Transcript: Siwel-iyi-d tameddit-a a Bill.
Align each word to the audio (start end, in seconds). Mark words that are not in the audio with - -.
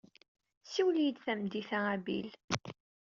Siwel-iyi-d 0.63 1.17
tameddit-a 1.25 1.79
a 1.93 1.95
Bill. 2.05 2.29